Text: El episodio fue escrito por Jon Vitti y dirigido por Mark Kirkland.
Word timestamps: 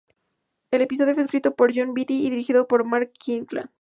El 0.71 0.81
episodio 0.81 1.13
fue 1.13 1.21
escrito 1.21 1.55
por 1.55 1.75
Jon 1.75 1.93
Vitti 1.93 2.25
y 2.25 2.31
dirigido 2.31 2.67
por 2.67 2.83
Mark 2.85 3.11
Kirkland. 3.13 3.69